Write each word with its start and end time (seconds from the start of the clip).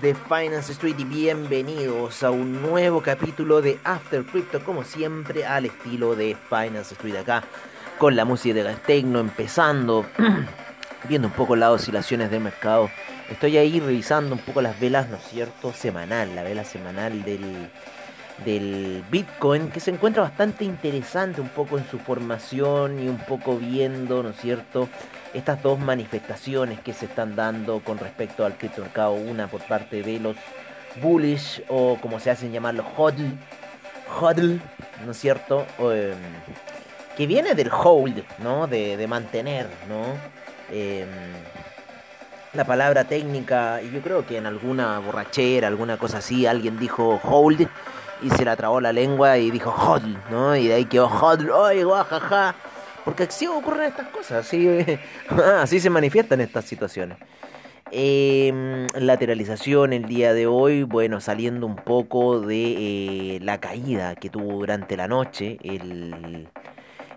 De 0.00 0.14
Finance 0.14 0.72
Street 0.72 0.94
y 0.98 1.04
bienvenidos 1.04 2.22
a 2.22 2.30
un 2.30 2.62
nuevo 2.62 3.02
capítulo 3.02 3.60
de 3.60 3.78
After 3.84 4.24
Crypto, 4.24 4.64
como 4.64 4.84
siempre 4.84 5.44
al 5.44 5.66
estilo 5.66 6.14
de 6.14 6.36
Finance 6.48 6.94
Street 6.94 7.16
acá, 7.16 7.42
con 7.98 8.14
la 8.16 8.24
música 8.24 8.54
de 8.54 8.74
Tecno 8.86 9.18
empezando, 9.18 10.06
viendo 11.08 11.28
un 11.28 11.34
poco 11.34 11.56
las 11.56 11.70
oscilaciones 11.70 12.30
del 12.30 12.42
mercado. 12.42 12.90
Estoy 13.28 13.58
ahí 13.58 13.80
revisando 13.80 14.34
un 14.34 14.40
poco 14.40 14.62
las 14.62 14.78
velas, 14.78 15.08
¿no 15.08 15.16
es 15.16 15.24
cierto? 15.24 15.72
Semanal, 15.72 16.34
la 16.34 16.42
vela 16.42 16.64
semanal 16.64 17.22
del, 17.24 17.70
del 18.44 19.04
Bitcoin, 19.10 19.70
que 19.70 19.80
se 19.80 19.90
encuentra 19.90 20.22
bastante 20.22 20.64
interesante 20.64 21.40
un 21.40 21.48
poco 21.48 21.78
en 21.78 21.86
su 21.88 21.98
formación 21.98 23.02
y 23.02 23.08
un 23.08 23.18
poco 23.18 23.56
viendo, 23.56 24.22
¿no 24.22 24.30
es 24.30 24.36
cierto? 24.36 24.88
Estas 25.34 25.62
dos 25.62 25.78
manifestaciones 25.78 26.80
que 26.80 26.92
se 26.92 27.06
están 27.06 27.36
dando 27.36 27.80
con 27.80 27.98
respecto 27.98 28.44
al 28.44 28.56
criptomercado, 28.56 29.12
una 29.12 29.48
por 29.48 29.62
parte 29.62 30.02
de 30.02 30.20
los 30.20 30.36
bullish 31.00 31.62
o 31.68 31.96
como 32.00 32.20
se 32.20 32.30
hacen 32.30 32.52
llamar 32.52 32.74
los 32.74 32.86
hodl, 32.96 33.38
hodl, 34.20 34.60
¿no 35.04 35.12
es 35.12 35.18
cierto? 35.18 35.66
Em, 35.78 36.14
que 37.16 37.26
viene 37.26 37.54
del 37.54 37.70
hold, 37.70 38.22
¿no? 38.38 38.66
De, 38.66 39.06
mantener, 39.06 39.66
¿no? 39.88 40.04
Em, 40.70 41.08
la 42.54 42.64
palabra 42.64 43.04
técnica, 43.04 43.80
y 43.82 43.90
yo 43.90 44.00
creo 44.00 44.26
que 44.26 44.36
en 44.36 44.46
alguna 44.46 44.98
borrachera, 44.98 45.68
alguna 45.68 45.96
cosa 45.96 46.18
así, 46.18 46.46
alguien 46.46 46.78
dijo 46.78 47.20
hold 47.22 47.66
y 48.22 48.30
se 48.30 48.44
la 48.44 48.56
trabó 48.56 48.80
la 48.80 48.92
lengua 48.92 49.38
y 49.38 49.50
dijo 49.50 49.70
hodl, 49.70 50.16
¿no? 50.30 50.56
Y 50.56 50.68
de 50.68 50.74
ahí 50.74 50.84
quedó 50.84 51.06
hodl, 51.06 51.50
¡ay, 51.64 51.82
guajaja! 51.82 52.54
Porque 53.04 53.24
así 53.24 53.46
ocurren 53.46 53.88
estas 53.88 54.08
cosas, 54.08 54.46
así, 54.46 54.68
así 55.60 55.80
se 55.80 55.90
manifiestan 55.90 56.40
estas 56.40 56.64
situaciones. 56.64 57.18
Em, 57.90 58.86
lateralización 58.94 59.92
el 59.92 60.06
día 60.06 60.32
de 60.32 60.46
hoy, 60.46 60.82
bueno, 60.84 61.20
saliendo 61.20 61.66
un 61.66 61.76
poco 61.76 62.40
de 62.40 63.36
eh, 63.36 63.38
la 63.42 63.60
caída 63.60 64.14
que 64.14 64.30
tuvo 64.30 64.52
durante 64.52 64.96
la 64.96 65.08
noche, 65.08 65.58
el, 65.62 66.48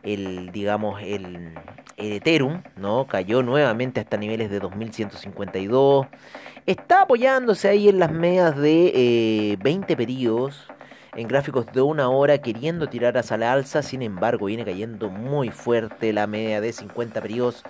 el 0.03 0.51
digamos, 0.51 1.01
el, 1.01 1.53
Ethereum, 1.97 2.61
¿no? 2.75 3.07
Cayó 3.07 3.41
nuevamente 3.41 4.01
hasta 4.01 4.17
niveles 4.17 4.49
de 4.49 4.59
2152. 4.59 6.07
Está 6.65 7.03
apoyándose 7.03 7.69
ahí 7.69 7.87
en 7.87 7.99
las 7.99 8.11
medias 8.11 8.57
de 8.57 9.57
20 9.61 9.93
eh, 9.93 9.95
periodos 9.95 10.67
en 11.15 11.27
gráficos 11.27 11.65
de 11.73 11.81
una 11.81 12.09
hora 12.09 12.37
queriendo 12.39 12.87
tirar 12.87 13.17
hacia 13.17 13.37
la 13.37 13.53
alza, 13.53 13.81
sin 13.81 14.01
embargo 14.01 14.47
viene 14.47 14.65
cayendo 14.65 15.09
muy 15.09 15.49
fuerte 15.49 16.11
la 16.13 16.27
media 16.27 16.61
de 16.61 16.73
50 16.73 17.21
periodos 17.21 17.63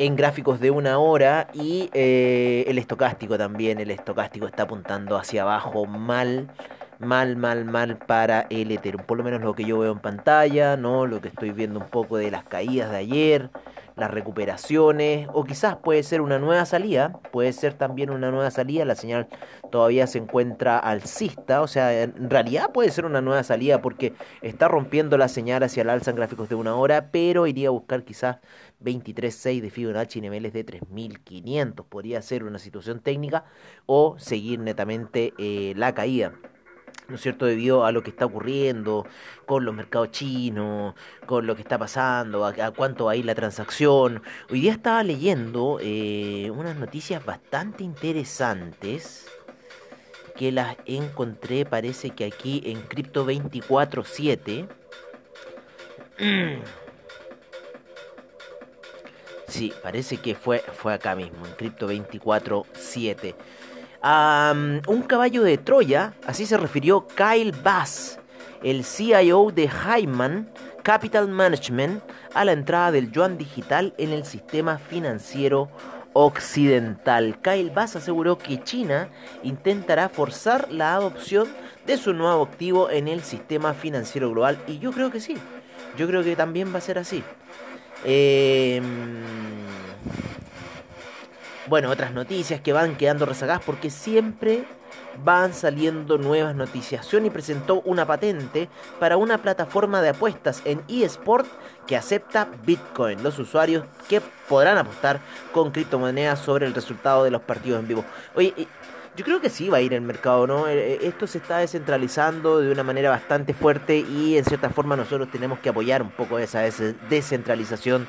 en 0.00 0.16
gráficos 0.16 0.60
de 0.60 0.70
una 0.70 0.98
hora 0.98 1.48
y 1.52 1.90
eh, 1.92 2.64
el 2.68 2.78
estocástico 2.78 3.36
también, 3.36 3.80
el 3.80 3.90
estocástico 3.90 4.46
está 4.46 4.62
apuntando 4.62 5.18
hacia 5.18 5.42
abajo 5.42 5.84
mal, 5.84 6.48
mal, 6.98 7.36
mal, 7.36 7.66
mal 7.66 7.98
para 7.98 8.46
el 8.48 8.70
Ethereum, 8.70 9.04
por 9.04 9.18
lo 9.18 9.24
menos 9.24 9.42
lo 9.42 9.52
que 9.54 9.66
yo 9.66 9.78
veo 9.78 9.92
en 9.92 9.98
pantalla, 9.98 10.78
¿no? 10.78 11.04
lo 11.04 11.20
que 11.20 11.28
estoy 11.28 11.50
viendo 11.50 11.78
un 11.78 11.88
poco 11.90 12.16
de 12.16 12.30
las 12.30 12.44
caídas 12.44 12.90
de 12.90 12.96
ayer, 12.96 13.50
las 13.94 14.10
recuperaciones, 14.10 15.28
o 15.34 15.44
quizás 15.44 15.76
puede 15.76 16.02
ser 16.02 16.22
una 16.22 16.38
nueva 16.38 16.64
salida, 16.64 17.20
puede 17.30 17.52
ser 17.52 17.74
también 17.74 18.08
una 18.08 18.30
nueva 18.30 18.50
salida, 18.50 18.86
la 18.86 18.94
señal 18.94 19.28
todavía 19.70 20.06
se 20.06 20.16
encuentra 20.16 20.78
alcista, 20.78 21.60
o 21.60 21.66
sea, 21.66 22.02
en 22.02 22.30
realidad 22.30 22.72
puede 22.72 22.90
ser 22.90 23.04
una 23.04 23.20
nueva 23.20 23.42
salida 23.42 23.82
porque 23.82 24.14
está 24.40 24.66
rompiendo 24.66 25.18
la 25.18 25.28
señal 25.28 25.62
hacia 25.62 25.82
el 25.82 25.90
alza 25.90 26.10
en 26.10 26.16
gráficos 26.16 26.48
de 26.48 26.54
una 26.54 26.74
hora, 26.74 27.10
pero 27.12 27.46
iría 27.46 27.68
a 27.68 27.72
buscar 27.72 28.02
quizás 28.02 28.38
23.6 28.82 29.60
de 29.60 29.70
Fibonacci 29.70 30.20
niveles 30.20 30.52
de 30.52 30.64
3.500, 30.64 31.84
podría 31.86 32.22
ser 32.22 32.44
una 32.44 32.58
situación 32.58 33.00
técnica, 33.00 33.44
o 33.86 34.16
seguir 34.18 34.60
netamente 34.60 35.34
eh, 35.38 35.74
la 35.76 35.94
caída. 35.94 36.32
¿no 37.10 37.16
es 37.16 37.22
cierto?, 37.22 37.44
debido 37.44 37.84
a 37.84 37.92
lo 37.92 38.02
que 38.02 38.10
está 38.10 38.24
ocurriendo 38.24 39.04
con 39.44 39.64
los 39.64 39.74
mercados 39.74 40.12
chinos, 40.12 40.94
con 41.26 41.46
lo 41.46 41.56
que 41.56 41.62
está 41.62 41.76
pasando, 41.76 42.46
a, 42.46 42.70
cuánto 42.70 43.06
va 43.06 43.12
a 43.12 43.16
ir 43.16 43.24
la 43.24 43.34
transacción. 43.34 44.22
Hoy 44.48 44.60
día 44.60 44.72
estaba 44.72 45.02
leyendo 45.02 45.78
eh, 45.80 46.50
unas 46.54 46.76
noticias 46.76 47.24
bastante 47.24 47.82
interesantes 47.82 49.26
que 50.36 50.52
las 50.52 50.76
encontré, 50.86 51.66
parece 51.66 52.10
que 52.10 52.24
aquí 52.24 52.62
en 52.64 52.80
Crypto 52.82 53.26
24-7. 53.26 54.68
Sí, 59.50 59.72
parece 59.82 60.16
que 60.16 60.34
fue, 60.34 60.60
fue 60.60 60.94
acá 60.94 61.14
mismo, 61.14 61.44
en 61.44 61.52
Crypto 61.52 61.88
24-7 61.88 63.34
un 64.02 65.04
caballo 65.06 65.42
de 65.42 65.58
Troya, 65.58 66.14
así 66.26 66.46
se 66.46 66.56
refirió 66.56 67.06
Kyle 67.06 67.52
Bass, 67.62 68.18
el 68.62 68.84
CIO 68.84 69.50
de 69.50 69.68
Hyman 69.68 70.48
Capital 70.82 71.28
Management, 71.28 72.02
a 72.32 72.44
la 72.44 72.52
entrada 72.52 72.92
del 72.92 73.10
yuan 73.10 73.36
digital 73.36 73.92
en 73.98 74.10
el 74.10 74.24
sistema 74.24 74.78
financiero 74.78 75.68
occidental. 76.12 77.38
Kyle 77.42 77.70
Bass 77.70 77.96
aseguró 77.96 78.38
que 78.38 78.62
China 78.62 79.10
intentará 79.42 80.08
forzar 80.08 80.72
la 80.72 80.94
adopción 80.94 81.48
de 81.86 81.96
su 81.96 82.14
nuevo 82.14 82.42
activo 82.42 82.90
en 82.90 83.06
el 83.06 83.22
sistema 83.22 83.74
financiero 83.74 84.30
global 84.30 84.58
y 84.66 84.78
yo 84.78 84.92
creo 84.92 85.10
que 85.10 85.20
sí, 85.20 85.36
yo 85.98 86.06
creo 86.06 86.24
que 86.24 86.36
también 86.36 86.72
va 86.72 86.78
a 86.78 86.82
ser 86.82 86.98
así. 86.98 87.22
Eh, 88.04 88.80
bueno, 91.66 91.90
otras 91.90 92.12
noticias 92.12 92.60
que 92.60 92.72
van 92.72 92.96
quedando 92.96 93.26
rezagadas 93.26 93.62
porque 93.64 93.90
siempre 93.90 94.64
van 95.24 95.54
saliendo 95.54 96.18
nuevas 96.18 96.54
noticias. 96.54 97.06
Sony 97.06 97.30
presentó 97.32 97.80
una 97.82 98.06
patente 98.06 98.68
para 98.98 99.16
una 99.16 99.38
plataforma 99.38 100.02
de 100.02 100.10
apuestas 100.10 100.62
en 100.64 100.82
eSport 100.88 101.46
que 101.86 101.96
acepta 101.96 102.48
Bitcoin. 102.64 103.22
Los 103.22 103.38
usuarios 103.38 103.84
que 104.08 104.20
podrán 104.48 104.78
apostar 104.78 105.20
con 105.52 105.70
criptomonedas 105.70 106.40
sobre 106.40 106.66
el 106.66 106.74
resultado 106.74 107.24
de 107.24 107.30
los 107.30 107.42
partidos 107.42 107.80
en 107.80 107.88
vivo. 107.88 108.04
Oye, 108.34 108.54
yo 109.16 109.24
creo 109.24 109.40
que 109.40 109.50
sí 109.50 109.68
va 109.68 109.78
a 109.78 109.80
ir 109.80 109.94
el 109.94 110.00
mercado, 110.00 110.46
¿no? 110.46 110.68
Eh, 110.68 110.94
eh, 110.94 110.98
esto 111.02 111.26
se 111.26 111.38
está 111.38 111.58
descentralizando 111.58 112.60
de 112.60 112.70
una 112.70 112.82
manera 112.82 113.10
bastante 113.10 113.54
fuerte 113.54 113.98
y 113.98 114.36
en 114.36 114.44
cierta 114.44 114.70
forma 114.70 114.96
nosotros 114.96 115.30
tenemos 115.30 115.58
que 115.58 115.68
apoyar 115.68 116.02
un 116.02 116.10
poco 116.10 116.38
esa 116.38 116.60
descentralización 117.08 118.06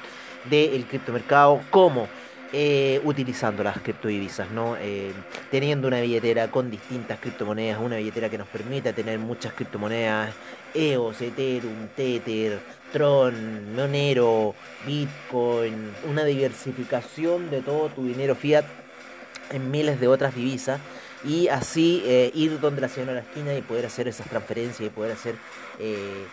del 0.49 0.85
criptomercado. 0.85 1.61
¿Cómo? 1.69 2.07
Eh, 2.53 2.99
utilizando 3.05 3.63
las 3.63 3.79
criptodivisas, 3.79 4.51
¿no? 4.51 4.75
Eh, 4.77 5.13
teniendo 5.49 5.87
una 5.87 6.01
billetera 6.01 6.51
con 6.51 6.69
distintas 6.69 7.17
criptomonedas, 7.17 7.79
una 7.79 7.95
billetera 7.95 8.27
que 8.27 8.37
nos 8.37 8.49
permita 8.49 8.91
tener 8.91 9.19
muchas 9.19 9.53
criptomonedas, 9.53 10.33
EOS, 10.73 11.21
Ethereum, 11.21 11.87
Tether, 11.95 12.59
Tron, 12.91 13.73
Monero, 13.73 14.53
Bitcoin, 14.85 15.93
una 16.09 16.25
diversificación 16.25 17.49
de 17.49 17.61
todo 17.61 17.87
tu 17.87 18.03
dinero 18.03 18.35
fiat 18.35 18.65
en 19.51 19.71
miles 19.71 19.99
de 19.99 20.07
otras 20.07 20.35
divisas 20.35 20.79
y 21.23 21.47
así 21.47 22.01
eh, 22.05 22.31
ir 22.33 22.59
donde 22.59 22.81
la 22.81 22.87
señora 22.87 23.19
esquina 23.19 23.53
y 23.53 23.61
poder 23.61 23.85
hacer 23.85 24.07
esas 24.07 24.27
transferencias 24.27 24.87
y 24.87 24.89
poder 24.89 25.11
hacer 25.11 25.35
eh, 25.79 26.25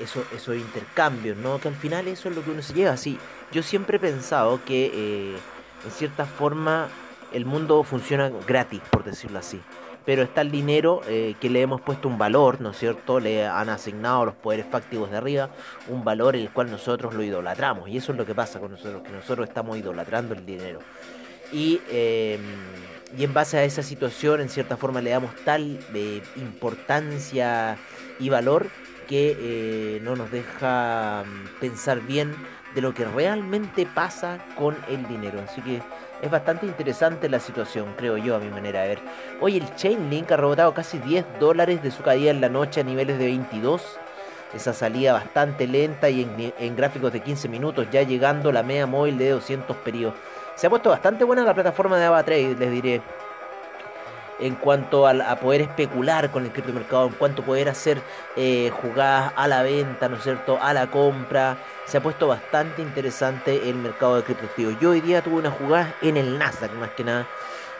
eso, 0.00 0.24
esos 0.34 0.56
intercambios, 0.56 1.36
¿no? 1.36 1.60
Que 1.60 1.68
al 1.68 1.74
final 1.74 2.08
eso 2.08 2.30
es 2.30 2.34
lo 2.34 2.42
que 2.42 2.50
uno 2.50 2.62
se 2.62 2.72
lleva. 2.72 2.92
así 2.92 3.18
yo 3.52 3.62
siempre 3.62 3.96
he 3.96 4.00
pensado 4.00 4.60
que 4.64 4.86
eh, 4.86 5.36
en 5.84 5.90
cierta 5.90 6.24
forma 6.24 6.88
el 7.32 7.44
mundo 7.44 7.82
funciona 7.82 8.30
gratis, 8.46 8.80
por 8.90 9.04
decirlo 9.04 9.38
así. 9.38 9.60
Pero 10.06 10.22
está 10.22 10.40
el 10.40 10.50
dinero 10.50 11.02
eh, 11.08 11.34
que 11.40 11.50
le 11.50 11.60
hemos 11.60 11.80
puesto 11.80 12.08
un 12.08 12.16
valor, 12.16 12.60
¿no 12.60 12.70
es 12.70 12.78
cierto? 12.78 13.20
Le 13.20 13.46
han 13.46 13.68
asignado 13.68 14.24
los 14.24 14.34
poderes 14.34 14.66
fácticos 14.66 15.10
de 15.10 15.18
arriba 15.18 15.50
un 15.88 16.04
valor 16.04 16.36
el 16.36 16.50
cual 16.50 16.70
nosotros 16.70 17.12
lo 17.12 17.22
idolatramos. 17.22 17.88
Y 17.88 17.98
eso 17.98 18.12
es 18.12 18.18
lo 18.18 18.24
que 18.24 18.34
pasa 18.34 18.60
con 18.60 18.70
nosotros, 18.70 19.02
que 19.02 19.10
nosotros 19.10 19.48
estamos 19.48 19.76
idolatrando 19.76 20.34
el 20.34 20.46
dinero. 20.46 20.78
Y, 21.52 21.80
em, 21.90 22.40
y 23.16 23.24
en 23.24 23.34
base 23.34 23.58
a 23.58 23.64
esa 23.64 23.82
situación, 23.82 24.40
en 24.40 24.48
cierta 24.48 24.76
forma, 24.76 25.00
le 25.00 25.10
damos 25.10 25.34
tal 25.44 25.78
importancia 26.36 27.76
y 28.18 28.28
valor 28.28 28.68
que 29.08 29.36
eh, 29.40 30.00
no 30.04 30.14
nos 30.14 30.30
deja 30.30 31.24
mm, 31.26 31.60
pensar 31.60 32.00
bien 32.00 32.32
de 32.76 32.80
lo 32.80 32.94
que 32.94 33.04
realmente 33.04 33.84
pasa 33.84 34.38
con 34.56 34.76
el 34.88 35.08
dinero. 35.08 35.40
Así 35.40 35.60
que 35.62 35.82
es 36.22 36.30
bastante 36.30 36.66
interesante 36.66 37.28
la 37.28 37.40
situación, 37.40 37.94
creo 37.96 38.16
yo, 38.16 38.36
a 38.36 38.38
mi 38.38 38.48
manera 38.50 38.82
de 38.82 38.88
ver. 38.88 38.98
Hoy 39.40 39.56
el 39.56 39.74
Chainlink 39.74 40.30
ha 40.30 40.36
rebotado 40.36 40.72
casi 40.74 40.98
10 40.98 41.24
dólares 41.40 41.82
de 41.82 41.90
su 41.90 42.04
caída 42.04 42.30
en 42.30 42.40
la 42.40 42.48
noche 42.48 42.82
a 42.82 42.84
niveles 42.84 43.18
de 43.18 43.26
22. 43.26 43.82
Esa 44.54 44.72
salida 44.72 45.12
bastante 45.12 45.66
lenta 45.66 46.08
y 46.08 46.22
en, 46.22 46.52
en 46.58 46.76
gráficos 46.76 47.12
de 47.12 47.20
15 47.20 47.48
minutos, 47.48 47.88
ya 47.90 48.02
llegando 48.02 48.52
la 48.52 48.62
media 48.62 48.86
móvil 48.86 49.18
de 49.18 49.30
200 49.30 49.76
periodos. 49.78 50.14
Se 50.60 50.66
ha 50.66 50.70
puesto 50.70 50.90
bastante 50.90 51.24
buena 51.24 51.42
la 51.42 51.54
plataforma 51.54 51.96
de 51.96 52.04
AvaTrade, 52.04 52.54
les 52.54 52.70
diré 52.70 53.00
en 54.40 54.56
cuanto 54.56 55.08
a, 55.08 55.36
poder 55.36 55.62
especular 55.62 56.30
con 56.30 56.44
el 56.44 56.52
criptomercado, 56.52 57.06
en 57.06 57.14
cuanto 57.14 57.40
a 57.40 57.46
poder 57.46 57.70
hacer 57.70 58.02
eh, 58.36 58.70
jugadas 58.82 59.32
a 59.36 59.48
la 59.48 59.62
venta, 59.62 60.10
¿no 60.10 60.16
es 60.16 60.22
cierto?, 60.22 60.58
a 60.60 60.74
la 60.74 60.88
compra. 60.88 61.56
Se 61.86 61.96
ha 61.96 62.02
puesto 62.02 62.28
bastante 62.28 62.82
interesante 62.82 63.70
el 63.70 63.76
mercado 63.76 64.16
de 64.16 64.22
criptoactivos. 64.22 64.78
Yo 64.78 64.90
hoy 64.90 65.00
día 65.00 65.22
tuve 65.22 65.36
una 65.36 65.50
jugada 65.50 65.94
en 66.02 66.18
el 66.18 66.38
Nasdaq, 66.38 66.74
más 66.74 66.90
que 66.90 67.04
nada. 67.04 67.26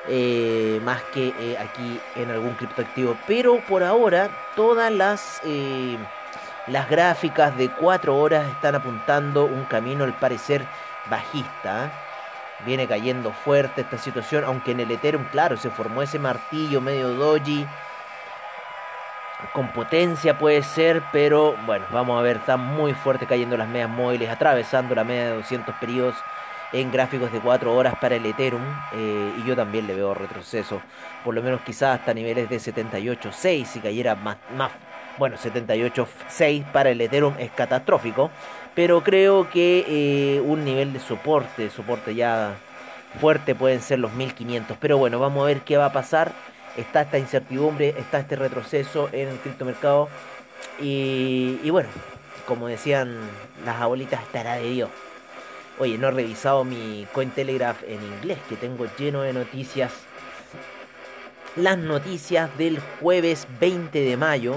eh, 0.09 0.81
más 0.83 1.03
que 1.13 1.35
eh, 1.39 1.59
aquí 1.59 2.01
en 2.17 2.31
algún 2.31 2.55
criptoactivo. 2.55 3.15
Pero 3.27 3.61
por 3.69 3.83
ahora 3.83 4.31
todas 4.57 4.91
las, 4.91 5.43
las 6.67 6.89
gráficas 6.89 7.55
de 7.59 7.69
4 7.69 8.17
horas 8.17 8.49
están 8.49 8.75
apuntando 8.75 9.45
un 9.45 9.65
camino 9.65 10.05
al 10.05 10.15
parecer 10.19 10.65
bajista. 11.11 11.93
Viene 12.67 12.87
cayendo 12.87 13.33
fuerte 13.33 13.83
esta 13.83 13.99
situación, 13.99 14.45
aunque 14.45 14.73
en 14.73 14.81
el 14.81 14.91
Ethereum, 14.91 15.25
claro, 15.33 15.57
se 15.57 15.71
formó 15.71 16.03
ese 16.03 16.19
martillo 16.19 16.81
medio 16.81 17.09
doji. 17.11 17.67
Con 19.55 19.73
potencia 19.73 20.39
puede 20.39 20.63
ser, 20.63 21.03
pero 21.13 21.57
bueno, 21.65 21.87
vamos 21.91 22.19
a 22.19 22.23
ver, 22.23 22.37
está 22.37 22.57
muy 22.59 22.93
fuerte 22.93 23.27
cayendo 23.27 23.57
las 23.57 23.69
medias 23.69 23.89
móviles, 23.89 24.29
atravesando 24.29 24.95
la 24.95 25.05
media 25.05 25.31
de 25.31 25.37
200 25.37 25.75
periodos 25.77 26.15
en 26.73 26.93
gráficos 26.93 27.33
de 27.33 27.41
4 27.41 27.75
horas 27.75 27.95
para 28.01 28.17
el 28.17 28.27
Ethereum 28.27 28.63
eh, 28.93 29.33
y 29.39 29.45
yo 29.45 29.57
también 29.57 29.87
le 29.87 29.95
veo 29.95 30.15
retroceso, 30.15 30.81
por 31.25 31.35
lo 31.35 31.43
menos 31.43 31.61
quizás 31.63 31.99
hasta 31.99 32.15
niveles 32.15 32.49
de 32.49 32.57
78.6 32.57 33.65
si 33.65 33.81
cayera 33.81 34.15
más, 34.15 34.37
más 34.55 34.71
bueno, 35.19 35.37
78.6 35.37 36.65
para 36.73 36.91
el 36.91 37.01
Ethereum 37.01 37.35
es 37.39 37.51
catastrófico, 37.51 38.31
pero 38.75 39.03
creo 39.03 39.51
que 39.51 39.85
eh, 39.89 40.41
un 40.41 40.65
nivel 40.65 40.93
de 40.93 41.01
soporte, 41.01 41.71
soporte 41.71 42.15
ya 42.15 42.57
fuerte 43.21 43.55
pueden 43.55 43.83
ser 43.83 43.99
los 43.99 44.13
1500, 44.13 44.77
pero 44.81 44.99
bueno, 44.99 45.19
vamos 45.19 45.43
a 45.43 45.47
ver 45.47 45.63
qué 45.63 45.77
va 45.77 45.87
a 45.87 45.93
pasar, 45.93 46.33
está 46.77 47.03
esta 47.03 47.19
incertidumbre, 47.19 47.95
está 47.99 48.21
este 48.21 48.37
retroceso 48.37 49.09
en 49.13 49.29
el 49.29 49.37
criptomercado 49.39 50.09
y, 50.81 51.59
y 51.63 51.71
bueno, 51.71 51.89
como 52.47 52.67
decían 52.69 53.17
las 53.65 53.81
abuelitas, 53.81 54.23
estará 54.23 54.55
de 54.55 54.71
Dios. 54.71 54.91
Oye, 55.79 55.97
no 55.97 56.09
he 56.09 56.11
revisado 56.11 56.65
mi 56.65 57.07
Cointelegraph 57.13 57.85
en 57.85 58.03
inglés, 58.03 58.39
que 58.49 58.57
tengo 58.57 58.87
lleno 58.99 59.23
de 59.23 59.33
noticias. 59.33 59.93
Las 61.57 61.79
noticias 61.79 62.51
del 62.59 62.81
jueves 63.01 63.47
20 63.61 63.99
de 63.99 64.17
mayo. 64.17 64.57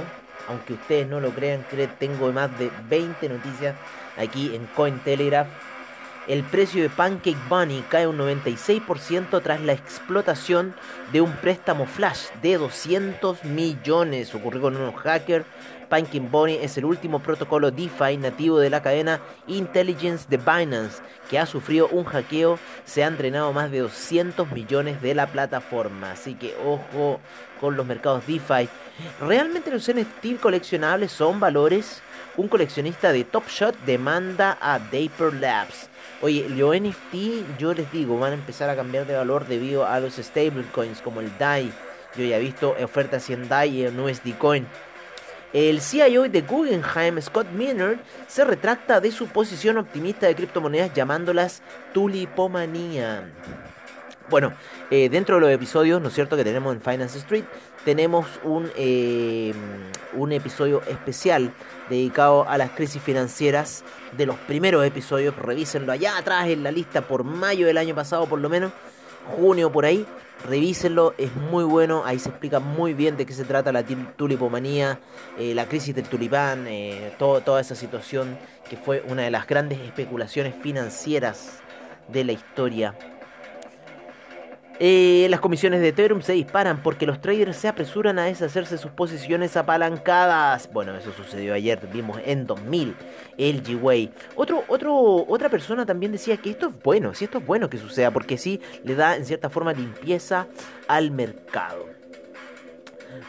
Aunque 0.50 0.74
ustedes 0.74 1.08
no 1.08 1.22
lo 1.22 1.30
crean, 1.30 1.66
tengo 1.98 2.30
más 2.34 2.58
de 2.60 2.70
20 2.90 3.30
noticias 3.30 3.76
aquí 4.18 4.56
en 4.56 4.66
Cointelegraph. 4.68 5.48
El 6.28 6.44
precio 6.44 6.82
de 6.82 6.90
Pancake 6.90 7.38
Bunny 7.50 7.84
cae 7.90 8.08
un 8.08 8.18
96% 8.18 9.42
tras 9.42 9.60
la 9.60 9.74
explotación 9.74 10.74
de 11.12 11.20
un 11.20 11.34
préstamo 11.34 11.86
flash 11.86 12.28
de 12.42 12.58
200 12.58 13.44
millones. 13.44 14.34
Ocurrió 14.34 14.62
con 14.62 14.78
unos 14.78 14.96
hackers 14.96 15.46
Pumpkin 15.94 16.32
Bunny 16.32 16.56
es 16.56 16.76
el 16.80 16.86
último 16.86 17.20
protocolo 17.20 17.70
DeFi 17.70 18.18
nativo 18.18 18.58
de 18.58 18.72
la 18.72 18.82
cadena 18.82 19.20
Intelligence 19.46 20.26
de 20.28 20.38
Binance, 20.38 21.04
que 21.30 21.38
ha 21.38 21.46
sufrido 21.46 21.88
un 21.90 22.04
hackeo. 22.04 22.58
Se 22.84 23.04
han 23.04 23.16
drenado 23.16 23.54
más 23.54 23.70
de 23.70 23.80
200 23.80 24.52
millones 24.52 25.04
de 25.04 25.14
la 25.14 25.28
plataforma. 25.28 26.12
Así 26.14 26.34
que 26.34 26.56
ojo 26.66 27.20
con 27.62 27.78
los 27.78 27.86
mercados 27.86 28.26
DeFi. 28.26 28.68
¿Realmente 29.22 29.70
los 29.70 29.88
NFT 29.88 30.40
coleccionables 30.42 31.12
son 31.12 31.40
valores? 31.40 32.02
Un 32.36 32.48
coleccionista 32.48 33.12
de 33.12 33.26
Top 33.26 33.48
Shot 33.48 33.78
demanda 33.86 34.58
a 34.60 34.80
Daper 34.80 35.34
Labs. 35.40 35.88
Oye, 36.20 36.50
los 36.50 36.76
NFT, 36.76 37.60
yo 37.60 37.76
les 37.76 37.92
digo, 37.92 38.18
van 38.18 38.32
a 38.32 38.36
empezar 38.36 38.72
a 38.72 38.76
cambiar 38.76 39.06
de 39.06 39.16
valor 39.16 39.46
debido 39.46 39.86
a 39.86 40.00
los 40.00 40.16
stablecoins 40.16 41.02
como 41.02 41.22
el 41.22 41.38
DAI. 41.38 41.72
Yo 42.18 42.26
ya 42.26 42.38
he 42.38 42.42
visto 42.42 42.76
ofertas 42.84 43.30
en 43.30 43.48
DAI 43.48 43.70
y 43.70 43.86
en 43.86 44.00
USD 44.00 44.36
Coin. 44.40 44.66
El 45.54 45.80
CIO 45.82 46.24
de 46.24 46.42
Guggenheim, 46.42 47.22
Scott 47.22 47.52
Minerd, 47.52 48.00
se 48.28 48.44
retracta 48.44 49.00
de 49.00 49.12
su 49.12 49.28
posición 49.28 49.78
optimista 49.78 50.26
de 50.26 50.34
criptomonedas 50.34 50.92
llamándolas 50.96 51.62
tulipomanía. 51.94 53.32
Bueno, 54.30 54.54
eh, 54.90 55.10
dentro 55.10 55.36
de 55.36 55.42
los 55.42 55.52
episodios, 55.52 56.02
¿no 56.02 56.08
es 56.08 56.14
cierto?, 56.14 56.38
que 56.38 56.44
tenemos 56.44 56.74
en 56.74 56.82
Finance 56.82 57.18
Street, 57.20 57.44
tenemos 57.84 58.26
un, 58.44 58.72
eh, 58.78 59.54
un 60.14 60.32
episodio 60.32 60.82
especial 60.88 61.54
dedicado 61.90 62.48
a 62.48 62.58
las 62.58 62.72
crisis 62.72 63.02
financieras 63.02 63.84
de 64.16 64.26
los 64.26 64.38
primeros 64.38 64.86
episodios. 64.86 65.36
Revísenlo 65.36 65.92
allá 65.92 66.18
atrás 66.18 66.48
en 66.48 66.64
la 66.64 66.72
lista 66.72 67.02
por 67.02 67.24
mayo 67.24 67.68
del 67.68 67.78
año 67.78 67.94
pasado, 67.96 68.26
por 68.28 68.40
lo 68.40 68.50
menos, 68.50 68.72
junio 69.38 69.72
por 69.72 69.86
ahí 69.86 70.06
revísenlo, 70.48 71.14
es 71.18 71.36
muy 71.36 71.64
bueno, 71.64 72.04
ahí 72.06 72.20
se 72.20 72.30
explica 72.30 72.60
muy 72.60 72.94
bien 72.94 73.18
de 73.18 73.26
qué 73.26 73.34
se 73.34 73.46
trata 73.46 73.72
la 73.72 73.84
tulipomanía, 73.84 75.00
eh, 75.38 75.54
la 75.54 75.66
crisis 75.68 75.96
del 75.96 76.06
tulipán, 76.06 76.66
eh, 76.68 77.14
toda 77.18 77.62
esa 77.62 77.76
situación 77.76 78.38
que 78.70 78.78
fue 78.78 79.04
una 79.08 79.24
de 79.24 79.32
las 79.32 79.48
grandes 79.48 79.80
especulaciones 79.80 80.54
financieras 80.62 81.60
de 82.10 82.24
la 82.26 82.34
historia 82.34 82.96
eh, 84.86 85.28
las 85.30 85.40
comisiones 85.40 85.80
de 85.80 85.88
Ethereum 85.88 86.22
se 86.22 86.34
disparan 86.34 86.84
porque 86.84 87.06
los 87.06 87.22
traders 87.22 87.56
se 87.56 87.70
apresuran 87.70 88.20
a 88.20 88.26
deshacerse 88.26 88.78
sus 88.78 88.92
posiciones 88.92 89.56
apalancadas. 89.56 90.70
Bueno, 90.74 90.94
eso 90.98 91.14
sucedió 91.14 91.54
ayer, 91.54 91.88
vimos 91.94 92.20
en 92.26 92.46
2000 92.46 92.94
el 93.38 93.64
G-Way. 93.64 94.12
Otra 94.36 95.48
persona 95.48 95.86
también 95.86 96.12
decía 96.12 96.36
que 96.36 96.50
esto 96.50 96.68
es 96.68 96.84
bueno, 96.84 97.14
si 97.14 97.24
esto 97.24 97.38
es 97.38 97.46
bueno 97.46 97.70
que 97.70 97.78
suceda, 97.78 98.12
porque 98.12 98.38
sí 98.38 98.60
le 98.84 98.96
da 98.96 99.16
en 99.16 99.26
cierta 99.26 99.50
forma 99.50 99.72
limpieza 99.72 100.48
al 100.90 101.12
mercado. 101.12 101.86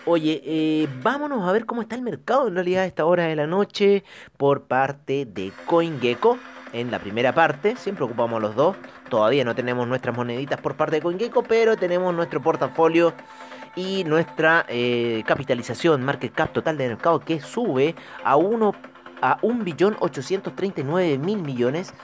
Oye, 0.07 0.43
eh, 0.45 0.89
vámonos 1.05 1.49
a 1.49 1.53
ver 1.53 1.67
cómo 1.67 1.83
está 1.83 1.95
el 1.95 2.03
mercado 2.03 2.49
en 2.49 2.57
realidad 2.57 2.83
a 2.83 2.87
esta 2.87 3.05
hora 3.05 3.27
de 3.27 3.37
la 3.37 3.47
noche 3.47 4.03
por 4.37 4.65
parte 4.65 5.25
de 5.25 5.53
CoinGecko 5.67 6.37
en 6.75 6.91
la 6.91 6.99
primera 6.99 7.33
parte. 7.33 7.77
Siempre 7.77 8.05
ocupamos 8.05 8.43
los 8.43 8.55
dos. 8.55 8.77
Todavía 9.09 9.45
no 9.45 9.55
tenemos 9.55 9.89
nuestras 9.89 10.15
moneditas 10.15 10.61
por 10.61 10.77
parte 10.77 10.97
de 10.97 11.03
CoinGecko, 11.03 11.43
pero 11.45 11.77
tenemos 11.77 12.15
nuestro 12.15 12.43
portafolio 12.43 13.15
y 13.77 14.05
nuestra 14.05 14.67
eh, 14.69 15.23
capitalización, 15.27 16.03
market 16.03 16.35
cap 16.35 16.53
total 16.53 16.77
de 16.77 16.89
mercado 16.89 17.21
que 17.21 17.41
sube 17.41 17.95
a 18.23 18.37
1 18.37 18.75
a 19.23 19.41
1.839.000 19.41 21.19
millones 21.19 21.95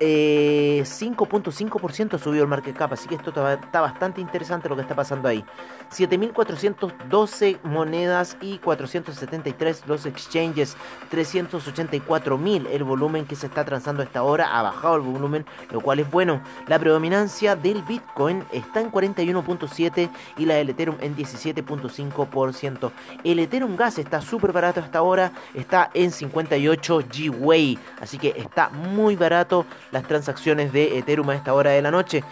5.5% 0.00 2.14
eh, 2.14 2.18
subió 2.18 2.42
el 2.42 2.48
market 2.48 2.76
cap, 2.76 2.92
así 2.92 3.06
que 3.06 3.14
esto 3.16 3.30
está 3.30 3.82
bastante 3.82 4.20
interesante 4.20 4.68
lo 4.68 4.74
que 4.76 4.82
está 4.82 4.96
pasando 4.96 5.28
ahí. 5.28 5.44
7.412 5.90 7.62
monedas 7.64 8.36
y 8.40 8.58
473 8.58 9.86
los 9.86 10.06
exchanges, 10.06 10.76
384.000 11.12 12.66
el 12.70 12.84
volumen 12.84 13.26
que 13.26 13.36
se 13.36 13.46
está 13.46 13.64
transando 13.64 14.02
a 14.02 14.06
esta 14.06 14.22
hora, 14.22 14.58
ha 14.58 14.62
bajado 14.62 14.96
el 14.96 15.02
volumen, 15.02 15.44
lo 15.70 15.80
cual 15.80 16.00
es 16.00 16.10
bueno. 16.10 16.40
La 16.66 16.78
predominancia 16.78 17.54
del 17.54 17.82
Bitcoin 17.82 18.44
está 18.52 18.80
en 18.80 18.90
41.7 18.90 20.08
y 20.38 20.46
la 20.46 20.54
del 20.54 20.70
Ethereum 20.70 20.96
en 21.00 21.14
17.5%. 21.16 22.90
El 23.24 23.38
Ethereum 23.38 23.76
Gas 23.76 23.98
está 23.98 24.22
súper 24.22 24.52
barato 24.52 24.80
hasta 24.80 24.98
ahora, 24.98 25.32
está 25.54 25.90
en 25.92 26.10
58 26.10 27.00
G-Way, 27.00 27.78
así 28.00 28.16
que 28.16 28.32
está 28.36 28.70
muy 28.70 29.16
barato 29.16 29.66
las 29.90 30.04
transacciones 30.04 30.72
de 30.72 30.98
Ethereum 30.98 31.30
a 31.30 31.34
esta 31.34 31.54
hora 31.54 31.70
de 31.70 31.82
la 31.82 31.90
noche. 31.90 32.22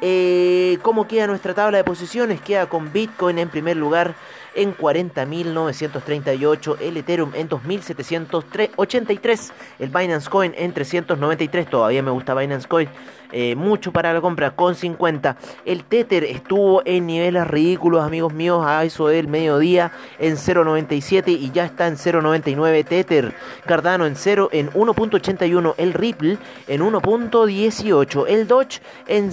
Eh, 0.00 0.78
¿Cómo 0.82 1.08
queda 1.08 1.26
nuestra 1.26 1.54
tabla 1.54 1.78
de 1.78 1.84
posiciones? 1.84 2.40
Queda 2.40 2.66
con 2.66 2.92
Bitcoin 2.92 3.38
en 3.38 3.48
primer 3.48 3.76
lugar 3.76 4.14
en 4.54 4.76
40.938, 4.76 6.76
el 6.80 6.96
Ethereum 6.96 7.32
en 7.34 7.48
2.783, 7.48 9.52
el 9.78 9.90
Binance 9.90 10.28
Coin 10.28 10.52
en 10.56 10.72
393, 10.72 11.70
todavía 11.70 12.02
me 12.02 12.10
gusta 12.10 12.34
Binance 12.34 12.66
Coin, 12.66 12.88
eh, 13.30 13.54
mucho 13.54 13.92
para 13.92 14.12
la 14.12 14.20
compra 14.20 14.56
con 14.56 14.74
50. 14.74 15.36
El 15.64 15.84
Tether 15.84 16.24
estuvo 16.24 16.82
en 16.84 17.06
niveles 17.06 17.46
ridículos, 17.46 18.02
amigos 18.02 18.32
míos, 18.32 18.64
a 18.66 18.82
eso 18.84 19.06
del 19.06 19.28
mediodía 19.28 19.92
en 20.18 20.34
0.97 20.36 21.28
y 21.28 21.52
ya 21.52 21.66
está 21.66 21.86
en 21.86 21.96
0.99 21.96 22.84
Tether. 22.84 23.32
Cardano 23.66 24.06
en 24.06 24.16
0 24.16 24.48
en 24.52 24.72
1.81, 24.72 25.74
el 25.76 25.92
Ripple 25.92 26.38
en 26.66 26.80
1.18, 26.80 28.24
el 28.28 28.48
Doge 28.48 28.80
en 29.06 29.30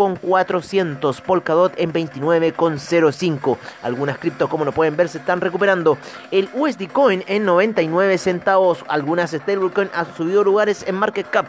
0.400, 0.00 1.20
Polkadot 1.20 1.74
en 1.76 1.92
29.05. 1.92 3.58
Algunas 3.82 4.18
criptos 4.18 4.48
como 4.48 4.64
lo 4.64 4.72
pueden 4.72 4.96
ver 4.96 5.10
se 5.10 5.18
están 5.18 5.42
recuperando. 5.42 5.98
El 6.30 6.48
USD 6.54 6.88
Coin 6.90 7.22
en 7.26 7.44
99 7.44 8.16
centavos, 8.16 8.82
algunas 8.88 9.32
stablecoin 9.32 9.90
han 9.94 10.16
subido 10.16 10.42
lugares 10.42 10.84
en 10.86 10.94
market 10.94 11.28
cap. 11.28 11.48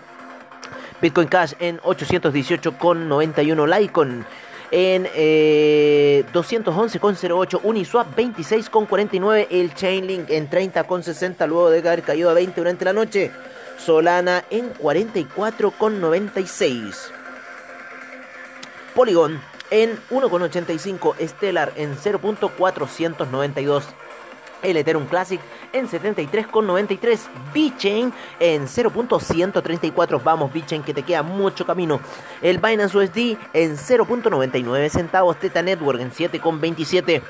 Bitcoin 1.02 1.30
Cash 1.30 1.54
en 1.60 1.80
818,91. 1.80 3.80
Litecoin 3.80 4.26
en 4.70 5.08
eh, 5.16 6.26
211,08. 6.34 7.62
Uniswap 7.64 8.14
26,49. 8.16 9.48
El 9.50 9.74
Chainlink 9.74 10.30
en 10.30 10.50
30,60 10.50 11.48
luego 11.48 11.70
de 11.70 11.80
haber 11.80 12.04
caído 12.04 12.30
a 12.30 12.34
20 12.34 12.60
durante 12.60 12.84
la 12.86 12.94
noche. 12.94 13.32
Solana 13.78 14.44
en 14.50 14.74
44,96. 14.74 17.21
Polygon 18.96 19.42
en 19.70 19.98
1,85. 20.10 21.16
Stellar 21.28 21.74
en 21.76 21.96
0.492. 21.98 23.84
el 24.64 24.78
Ethereum 24.78 25.08
Classic 25.08 25.42
en 25.74 25.90
73,93, 25.90 27.20
VeChain 27.54 28.14
en 28.40 28.68
0.134, 28.68 30.24
vamos 30.24 30.54
VeChain 30.54 30.84
que 30.84 30.94
te 30.94 31.04
queda 31.04 31.24
mucho 31.24 31.66
camino, 31.66 32.00
el 32.42 32.60
Binance 32.60 32.98
USD 32.98 33.38
en 33.54 33.78
0.99 33.78 34.90
centavos, 34.90 35.40
Teta 35.40 35.62
Network 35.62 36.00
en 36.02 36.12
7,27. 36.12 37.22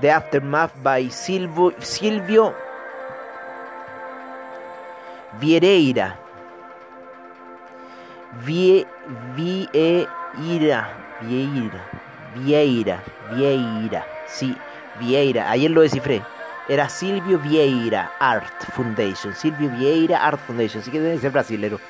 The 0.00 0.10
Aftermath 0.10 0.72
by 0.82 1.10
Silvio, 1.10 1.74
Silvio 1.78 2.54
Viereira. 5.40 6.18
Vie, 8.44 8.86
Vieira. 9.36 10.88
Vieira. 11.20 12.11
Vieira, 12.34 13.02
Vieira, 13.34 14.06
sí, 14.26 14.56
Vieira, 15.00 15.50
ayer 15.50 15.70
lo 15.70 15.82
descifré. 15.82 16.22
Era 16.68 16.88
Silvio 16.88 17.38
Vieira 17.38 18.12
Art 18.20 18.64
Foundation, 18.74 19.34
Silvio 19.34 19.68
Vieira 19.70 20.24
Art 20.24 20.40
Foundation, 20.46 20.80
así 20.80 20.90
que 20.90 21.00
debe 21.00 21.18
ser 21.18 21.30
brasilero. 21.30 21.80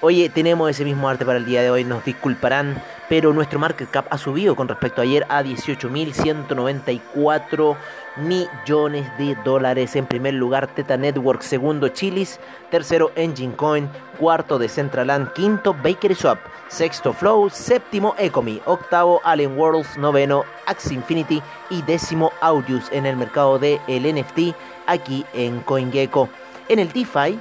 Oye, 0.00 0.28
tenemos 0.28 0.70
ese 0.70 0.84
mismo 0.84 1.08
arte 1.08 1.26
para 1.26 1.38
el 1.38 1.44
día 1.44 1.60
de 1.60 1.70
hoy, 1.70 1.84
nos 1.84 2.04
disculparán, 2.04 2.80
pero 3.08 3.32
nuestro 3.32 3.58
market 3.58 3.90
cap 3.90 4.06
ha 4.10 4.18
subido 4.18 4.54
con 4.54 4.68
respecto 4.68 5.00
a 5.00 5.04
ayer 5.04 5.24
a 5.28 5.42
18.194 5.42 7.76
millones 8.16 9.10
de 9.18 9.34
dólares. 9.44 9.96
En 9.96 10.06
primer 10.06 10.34
lugar, 10.34 10.68
Teta 10.68 10.96
Network, 10.96 11.42
segundo 11.42 11.88
Chilis, 11.88 12.38
tercero 12.70 13.10
Engine 13.16 13.56
Coin, 13.56 13.90
cuarto 14.18 14.56
Decentraland, 14.58 15.32
quinto 15.32 15.74
Bakery 15.74 16.14
Swap, 16.14 16.38
sexto 16.68 17.12
Flow, 17.12 17.50
séptimo 17.50 18.14
Ecomi, 18.18 18.60
octavo 18.66 19.20
Allen 19.24 19.58
Worlds, 19.58 19.96
noveno 19.96 20.44
Axie 20.66 20.94
Infinity 20.94 21.42
y 21.70 21.82
décimo 21.82 22.30
Audius 22.40 22.84
en 22.92 23.06
el 23.06 23.16
mercado 23.16 23.58
de 23.58 23.80
el 23.88 24.04
NFT 24.14 24.54
aquí 24.86 25.26
en 25.32 25.58
CoinGecko. 25.60 26.28
En 26.68 26.78
el 26.78 26.92
DeFi 26.92 27.40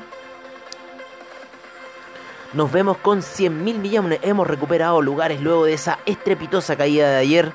nos 2.53 2.71
vemos 2.71 2.97
con 2.97 3.21
100 3.21 3.63
mil 3.63 3.79
millones. 3.79 4.19
Hemos 4.21 4.47
recuperado 4.47 5.01
lugares 5.01 5.41
luego 5.41 5.65
de 5.65 5.73
esa 5.73 5.99
estrepitosa 6.05 6.75
caída 6.75 7.09
de 7.09 7.17
ayer 7.17 7.51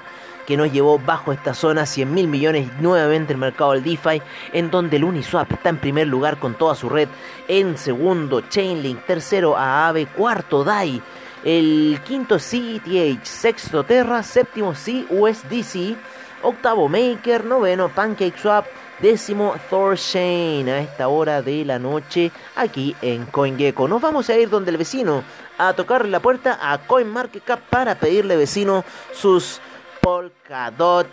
que 0.46 0.56
nos 0.56 0.70
llevó 0.72 0.98
bajo 0.98 1.32
esta 1.32 1.54
zona. 1.54 1.86
100 1.86 2.12
mil 2.12 2.28
millones 2.28 2.68
nuevamente 2.80 3.32
el 3.32 3.38
mercado 3.38 3.72
del 3.72 3.82
DeFi 3.82 4.20
en 4.52 4.70
donde 4.70 4.96
el 4.96 5.04
Uniswap 5.04 5.50
está 5.52 5.70
en 5.70 5.78
primer 5.78 6.06
lugar 6.08 6.38
con 6.38 6.54
toda 6.54 6.74
su 6.74 6.88
red. 6.88 7.08
En 7.48 7.78
segundo 7.78 8.42
Chainlink. 8.42 9.04
Tercero 9.06 9.56
Aave. 9.56 10.06
Cuarto 10.06 10.62
DAI. 10.62 11.00
El 11.44 12.00
quinto 12.04 12.38
CETH 12.38 13.24
sexto 13.24 13.84
Terra. 13.84 14.22
Séptimo 14.22 14.74
CUSDC 14.74 15.96
octavo 16.42 16.88
Maker. 16.88 17.44
Noveno 17.44 17.88
PancakeSwap 17.88 18.66
décimo 19.00 19.54
Thorchain 19.70 20.68
a 20.68 20.80
esta 20.80 21.08
hora 21.08 21.42
de 21.42 21.64
la 21.64 21.78
noche 21.78 22.30
aquí 22.56 22.94
en 23.02 23.26
CoinGecko. 23.26 23.88
Nos 23.88 24.00
vamos 24.00 24.28
a 24.30 24.36
ir 24.36 24.48
donde 24.48 24.70
el 24.70 24.76
vecino 24.76 25.22
a 25.58 25.72
tocarle 25.72 26.10
la 26.10 26.20
puerta 26.20 26.58
a 26.60 26.78
CoinMarketCap 26.86 27.60
para 27.68 27.94
pedirle 27.94 28.36
vecino 28.36 28.84
sus 29.12 29.60
Polkadot 30.00 31.08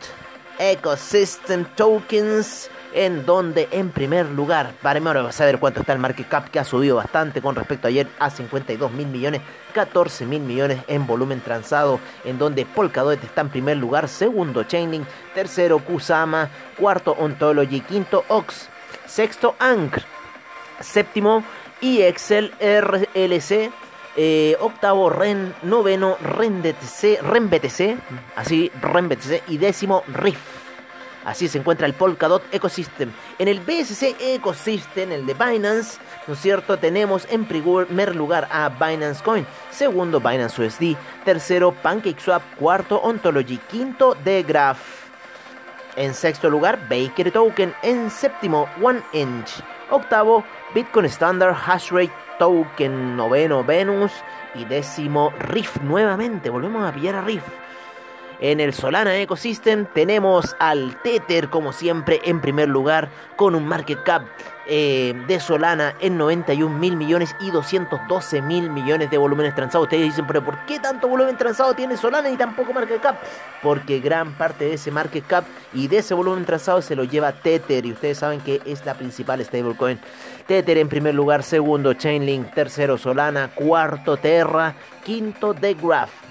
Ecosystem 0.58 1.66
Tokens 1.76 2.70
en 2.94 3.26
donde 3.26 3.68
en 3.72 3.90
primer 3.92 4.28
lugar, 4.28 4.74
para 4.82 5.00
a 5.00 5.32
saber 5.32 5.60
cuánto 5.60 5.82
está 5.82 5.94
el 5.94 6.00
market 6.00 6.28
cap 6.28 6.50
que 6.50 6.60
ha 6.60 6.64
subido 6.64 6.98
bastante 6.98 7.42
con 7.42 7.56
respecto 7.56 7.88
a 7.88 7.90
ayer 7.90 8.08
a 8.20 8.30
52 8.30 8.92
mil 8.92 9.08
millones, 9.08 9.42
14 9.74 10.26
mil 10.26 10.42
millones 10.42 10.80
en 10.88 11.06
volumen 11.06 11.42
transado, 11.42 12.00
en 12.26 12.38
donde 12.38 12.66
Polkadot 12.66 13.24
está 13.24 13.42
en 13.42 13.50
primer 13.50 13.78
lugar, 13.78 14.08
segundo 14.08 14.64
Chainlink, 14.64 15.08
tercero 15.34 15.80
Kusama, 15.80 16.50
cuarto 16.78 17.12
Ontology, 17.14 17.82
quinto 17.82 18.24
Ox, 18.28 18.70
sexto 19.06 19.56
Ankr, 19.60 20.04
séptimo 20.80 21.44
EXL 21.82 22.52
RLC, 22.60 23.72
eh, 24.16 24.58
octavo 24.60 25.10
REN, 25.10 25.56
noveno 25.64 26.18
RENBTC, 26.22 27.22
RENBTC, 27.22 27.98
así 28.36 28.72
RENBTC 28.82 29.44
y 29.48 29.58
décimo 29.58 30.04
RIF. 30.08 30.59
Así 31.26 31.48
se 31.48 31.58
encuentra 31.58 31.86
el 31.86 31.94
Polkadot 31.94 32.44
Ecosystem. 32.54 33.12
En 33.38 33.48
el 33.48 33.60
BSC 33.60 34.16
Ecosystem, 34.20 35.12
el 35.12 35.26
de 35.26 35.34
Binance, 35.34 36.00
¿no 36.28 36.34
es 36.34 36.40
cierto? 36.40 36.78
Tenemos 36.78 37.28
en 37.30 37.46
primer 37.46 38.16
lugar 38.16 38.48
a 38.52 38.70
Binance 38.70 39.24
Coin, 39.24 39.46
segundo 39.70 40.20
Binance 40.20 40.62
USD, 40.62 40.96
tercero 41.26 41.72
PancakeSwap, 41.72 42.42
cuarto 42.56 43.02
Ontology, 43.02 43.58
quinto 43.58 44.16
The 44.24 44.44
Graph. 44.44 45.10
En 45.96 46.14
sexto 46.14 46.50
lugar, 46.50 46.80
Baker 46.88 47.30
Token. 47.32 47.74
En 47.82 48.10
séptimo, 48.10 48.70
One 48.82 49.02
Inch. 49.12 49.62
Octavo, 49.90 50.46
Bitcoin 50.74 51.06
Standard 51.08 51.54
Hashrate 51.54 52.14
Token. 52.38 53.18
Noveno, 53.18 53.66
Venus. 53.66 54.14
Y 54.56 54.64
décimo, 54.64 55.34
Riff 55.40 55.78
nuevamente. 55.82 56.50
Volvemos 56.50 56.88
a 56.88 56.94
pillar 56.94 57.16
a 57.16 57.22
Riff. 57.22 57.44
En 58.42 58.62
el 58.62 58.74
Solana 58.74 59.18
Ecosystem 59.18 59.86
tenemos 59.86 60.56
al 60.60 61.02
Tether, 61.02 61.50
como 61.50 61.74
siempre, 61.74 62.22
en 62.24 62.40
primer 62.40 62.70
lugar, 62.70 63.10
con 63.36 63.54
un 63.54 63.68
market 63.68 64.02
cap 64.04 64.24
eh, 64.66 65.14
de 65.28 65.40
Solana 65.42 65.96
en 66.00 66.18
91 66.18 66.78
mil 66.78 66.96
millones 66.96 67.36
y 67.42 67.52
212 67.52 68.42
mil 68.42 68.70
millones 68.70 69.10
de 69.10 69.18
volúmenes 69.18 69.56
transados. 69.56 69.88
Ustedes 69.88 70.04
dicen, 70.04 70.26
pero 70.26 70.46
¿por 70.46 70.66
qué 70.68 70.80
tanto 70.80 71.10
volumen 71.10 71.36
transado 71.36 71.74
tiene 71.74 71.98
Solana 71.98 72.30
y 72.30 72.38
tampoco 72.38 72.72
market 72.72 73.02
cap? 73.02 73.18
Porque 73.62 74.00
gran 74.00 74.32
parte 74.34 74.66
de 74.66 74.76
ese 74.76 74.90
market 74.90 75.28
cap 75.28 75.44
y 75.74 75.90
de 75.90 75.98
ese 75.98 76.14
volumen 76.14 76.46
transado 76.46 76.82
se 76.82 76.96
lo 76.96 77.04
lleva 77.04 77.34
Tether 77.34 77.86
y 77.86 77.92
ustedes 77.92 78.20
saben 78.20 78.40
que 78.40 78.62
es 78.66 78.86
la 78.86 78.94
principal 78.94 79.44
stablecoin. 79.44 80.00
Tether 80.48 80.78
en 80.78 80.88
primer 80.88 81.14
lugar, 81.14 81.44
segundo 81.44 81.94
Chainlink, 81.94 82.54
tercero 82.54 82.98
Solana, 82.98 83.50
cuarto 83.54 84.16
Terra, 84.16 84.76
quinto 85.04 85.54
The 85.54 85.74
Graph. 85.74 86.29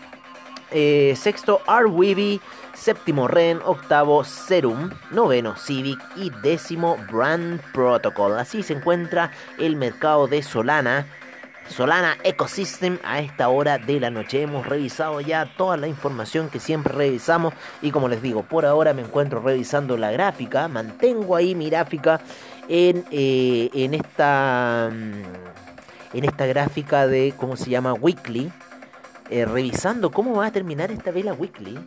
Eh, 0.70 1.14
sexto 1.16 1.62
Arweeby, 1.66 2.40
séptimo 2.74 3.26
Ren, 3.26 3.60
octavo 3.64 4.22
Serum, 4.24 4.90
noveno 5.10 5.56
Civic 5.56 5.98
y 6.16 6.30
décimo 6.42 6.98
Brand 7.10 7.60
Protocol. 7.72 8.38
Así 8.38 8.62
se 8.62 8.74
encuentra 8.74 9.30
el 9.58 9.76
mercado 9.76 10.26
de 10.26 10.42
Solana. 10.42 11.06
Solana 11.68 12.16
Ecosystem 12.24 12.98
a 13.04 13.20
esta 13.20 13.48
hora 13.48 13.78
de 13.78 14.00
la 14.00 14.10
noche. 14.10 14.42
Hemos 14.42 14.66
revisado 14.66 15.20
ya 15.20 15.46
toda 15.56 15.76
la 15.76 15.86
información 15.86 16.48
que 16.48 16.60
siempre 16.60 16.94
revisamos 16.94 17.54
y 17.82 17.90
como 17.90 18.08
les 18.08 18.22
digo, 18.22 18.42
por 18.42 18.64
ahora 18.64 18.94
me 18.94 19.02
encuentro 19.02 19.40
revisando 19.40 19.96
la 19.96 20.10
gráfica. 20.10 20.68
Mantengo 20.68 21.36
ahí 21.36 21.54
mi 21.54 21.68
gráfica 21.70 22.20
en, 22.68 23.04
eh, 23.10 23.70
en 23.72 23.94
esta... 23.94 24.90
Mm, 24.92 25.22
en 26.14 26.24
esta 26.24 26.46
gráfica 26.46 27.06
de, 27.06 27.34
¿cómo 27.36 27.56
se 27.56 27.70
llama? 27.70 27.92
Weekly, 27.92 28.50
eh, 29.30 29.44
revisando 29.44 30.10
cómo 30.10 30.34
va 30.34 30.46
a 30.46 30.52
terminar 30.52 30.90
esta 30.90 31.10
vela 31.10 31.32
Weekly. 31.32 31.78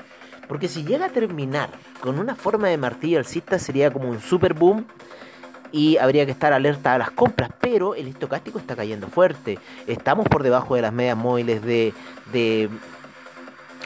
Porque 0.48 0.67
si 0.67 0.83
llega 0.83 1.05
a 1.05 1.10
terminar 1.10 1.69
con 2.01 2.19
una 2.19 2.36
forma 2.36 2.67
de 2.67 2.77
martillo 2.77 3.19
alcista 3.19 3.57
sería 3.57 3.91
como 3.91 4.10
un 4.10 4.19
super 4.19 4.53
boom 4.53 4.86
y 5.71 5.98
habría 5.98 6.25
que 6.25 6.31
estar 6.31 6.53
alerta 6.53 6.93
a 6.93 6.98
las 6.98 7.12
compras, 7.12 7.51
pero 7.60 7.95
el 7.95 8.07
estocástico 8.07 8.60
está 8.60 8.75
cayendo 8.75 9.07
fuerte. 9.07 9.60
Estamos 9.88 10.27
por 10.27 10.43
debajo 10.43 10.75
de 10.75 10.81
las 10.81 10.91
medias 10.91 11.17
móviles 11.17 11.63
de, 11.63 11.93
de, 12.33 12.69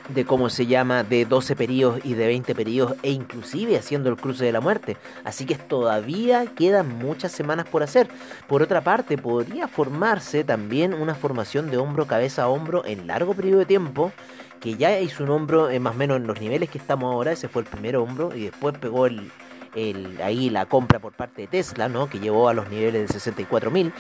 de 0.09 0.25
cómo 0.25 0.49
se 0.49 0.65
llama, 0.67 1.03
de 1.03 1.25
12 1.25 1.55
periodos 1.55 1.99
y 2.03 2.13
de 2.13 2.27
20 2.27 2.53
periodos 2.55 2.95
e 3.03 3.11
inclusive 3.11 3.77
haciendo 3.77 4.09
el 4.09 4.17
cruce 4.17 4.45
de 4.45 4.51
la 4.51 4.61
muerte. 4.61 4.97
Así 5.23 5.45
que 5.45 5.55
todavía 5.55 6.45
quedan 6.45 6.97
muchas 6.97 7.31
semanas 7.31 7.65
por 7.67 7.83
hacer. 7.83 8.07
Por 8.47 8.61
otra 8.61 8.81
parte, 8.81 9.17
podría 9.17 9.67
formarse 9.67 10.43
también 10.43 10.93
una 10.93 11.15
formación 11.15 11.71
de 11.71 11.77
hombro, 11.77 12.05
cabeza 12.05 12.43
a 12.43 12.47
hombro 12.47 12.85
en 12.85 13.07
largo 13.07 13.33
periodo 13.33 13.59
de 13.59 13.65
tiempo 13.65 14.11
que 14.59 14.75
ya 14.75 14.99
hizo 14.99 15.23
un 15.23 15.29
hombro 15.29 15.69
eh, 15.69 15.79
más 15.79 15.93
o 15.93 15.97
menos 15.97 16.17
en 16.17 16.25
los 16.25 16.41
niveles 16.41 16.71
que 16.71 16.79
estamos 16.79 17.13
ahora, 17.13 17.31
ese 17.31 17.47
fue 17.47 17.61
el 17.61 17.67
primer 17.67 17.97
hombro, 17.97 18.35
y 18.35 18.45
después 18.45 18.75
pegó 18.79 19.05
el, 19.05 19.29
ahí 20.23 20.49
la 20.49 20.65
compra 20.65 20.97
por 20.97 21.13
parte 21.13 21.43
de 21.43 21.47
Tesla, 21.47 21.87
¿no? 21.87 22.09
que 22.09 22.19
llevó 22.19 22.49
a 22.49 22.53
los 22.55 22.67
niveles 22.69 23.07
de 23.07 23.19
64.000. 23.19 23.91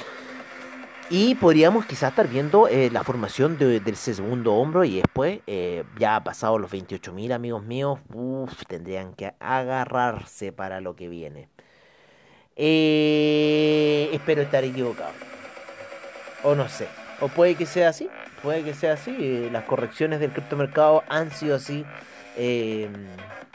Y 1.09 1.35
podríamos 1.35 1.85
quizás 1.85 2.09
estar 2.09 2.27
viendo 2.27 2.67
eh, 2.67 2.89
la 2.91 3.03
formación 3.03 3.57
de, 3.57 3.79
del 3.79 3.95
segundo 3.95 4.55
hombro 4.55 4.83
y 4.83 4.95
después, 4.97 5.39
eh, 5.45 5.83
ya 5.99 6.23
pasado 6.23 6.57
los 6.57 6.71
28.000 6.71 7.33
amigos 7.33 7.63
míos, 7.63 7.99
tendrían 8.67 9.13
que 9.13 9.33
agarrarse 9.39 10.51
para 10.51 10.81
lo 10.81 10.95
que 10.95 11.07
viene. 11.07 11.49
espero 12.55 14.41
estar 14.41 14.63
equivocado. 14.63 15.13
O 16.43 16.55
no 16.55 16.67
sé. 16.69 16.87
O 17.21 17.27
puede 17.27 17.55
que 17.55 17.65
sea 17.65 17.89
así 17.89 18.09
puede 18.45 18.63
que 18.63 18.75
sea 18.75 18.93
así. 18.93 19.15
Eh, 19.19 19.49
las 19.51 19.63
correcciones 19.63 20.19
del 20.19 20.31
criptomercado 20.31 21.03
han 21.09 21.31
sido 21.31 21.55
así 21.55 21.83
eh, 22.37 22.89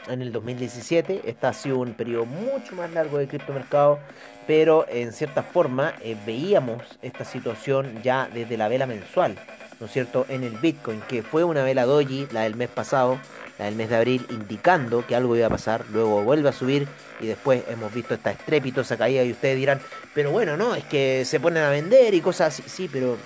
en 0.07 0.21
el 0.21 0.31
2017. 0.31 1.21
Este 1.25 1.47
ha 1.47 1.53
sido 1.53 1.79
un 1.79 1.93
periodo 1.93 2.25
mucho 2.25 2.75
más 2.75 2.91
largo 2.91 3.17
del 3.17 3.27
criptomercado, 3.27 3.99
pero 4.47 4.85
en 4.89 5.13
cierta 5.13 5.43
forma 5.43 5.93
eh, 6.01 6.17
veíamos 6.25 6.83
esta 7.01 7.25
situación 7.25 8.01
ya 8.03 8.29
desde 8.33 8.57
la 8.57 8.67
vela 8.67 8.85
mensual, 8.85 9.37
¿no 9.79 9.85
es 9.85 9.91
cierto? 9.91 10.25
En 10.29 10.43
el 10.43 10.57
Bitcoin, 10.57 11.01
que 11.01 11.23
fue 11.23 11.43
una 11.43 11.63
vela 11.63 11.85
doji, 11.85 12.27
la 12.31 12.41
del 12.41 12.55
mes 12.55 12.69
pasado, 12.69 13.19
la 13.59 13.65
del 13.65 13.75
mes 13.75 13.89
de 13.89 13.95
abril, 13.95 14.25
indicando 14.29 15.05
que 15.05 15.15
algo 15.15 15.35
iba 15.35 15.47
a 15.47 15.51
pasar, 15.51 15.85
luego 15.91 16.23
vuelve 16.23 16.49
a 16.49 16.53
subir 16.53 16.87
y 17.19 17.27
después 17.27 17.63
hemos 17.69 17.93
visto 17.93 18.13
esta 18.13 18.31
estrepitosa 18.31 18.97
caída 18.97 19.23
y 19.23 19.31
ustedes 19.31 19.57
dirán, 19.57 19.79
pero 20.13 20.31
bueno, 20.31 20.57
no, 20.57 20.75
es 20.75 20.83
que 20.85 21.23
se 21.25 21.39
ponen 21.39 21.63
a 21.63 21.69
vender 21.69 22.13
y 22.13 22.21
cosas 22.21 22.59
así, 22.59 22.63
sí, 22.67 22.89
pero 22.91 23.17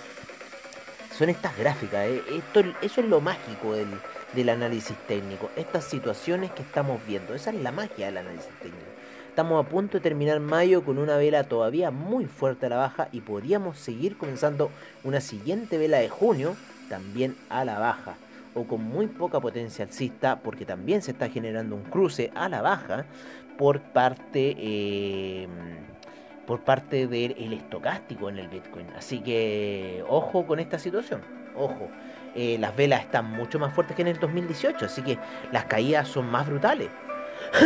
son 1.17 1.29
estas 1.29 1.57
gráficas. 1.57 2.05
¿eh? 2.07 2.21
Esto, 2.29 2.61
eso 2.81 3.01
es 3.01 3.07
lo 3.07 3.21
mágico 3.21 3.73
del, 3.73 3.87
del, 4.33 4.49
análisis 4.49 4.97
técnico. 5.07 5.49
Estas 5.55 5.85
situaciones 5.85 6.51
que 6.51 6.61
estamos 6.61 6.99
viendo. 7.07 7.33
Esa 7.33 7.51
es 7.51 7.57
la 7.61 7.71
magia 7.71 8.07
del 8.07 8.17
análisis 8.17 8.51
técnico. 8.61 8.85
Estamos 9.29 9.65
a 9.65 9.69
punto 9.69 9.97
de 9.97 10.01
terminar 10.01 10.39
mayo 10.39 10.83
con 10.83 10.97
una 10.97 11.17
vela 11.17 11.43
todavía 11.43 11.91
muy 11.91 12.25
fuerte 12.25 12.67
a 12.67 12.69
la 12.69 12.77
baja 12.77 13.09
y 13.11 13.21
podríamos 13.21 13.77
seguir 13.77 14.17
comenzando 14.17 14.71
una 15.03 15.19
siguiente 15.19 15.77
vela 15.77 15.97
de 15.97 16.07
junio 16.07 16.55
también 16.89 17.35
a 17.49 17.65
la 17.65 17.77
baja 17.77 18.15
o 18.53 18.63
con 18.63 18.81
muy 18.81 19.07
poca 19.07 19.41
potencia 19.41 19.83
alcista 19.83 20.39
porque 20.39 20.65
también 20.65 21.01
se 21.01 21.11
está 21.11 21.27
generando 21.29 21.75
un 21.75 21.83
cruce 21.83 22.31
a 22.33 22.47
la 22.47 22.61
baja 22.61 23.05
por 23.57 23.81
parte 23.81 24.55
eh, 24.57 25.47
por 26.47 26.61
parte 26.61 27.07
del 27.07 27.53
estocástico 27.53 28.29
en 28.29 28.37
el 28.37 28.47
Bitcoin. 28.47 28.87
Así 28.95 29.19
que 29.19 30.03
ojo 30.07 30.45
con 30.45 30.59
esta 30.59 30.79
situación, 30.79 31.21
ojo. 31.55 31.89
Eh, 32.35 32.57
las 32.59 32.75
velas 32.75 33.01
están 33.01 33.31
mucho 33.31 33.59
más 33.59 33.73
fuertes 33.73 33.95
que 33.95 34.01
en 34.01 34.09
el 34.09 34.19
2018, 34.19 34.85
así 34.85 35.01
que 35.01 35.17
las 35.51 35.65
caídas 35.65 36.07
son 36.07 36.29
más 36.29 36.47
brutales. 36.47 36.89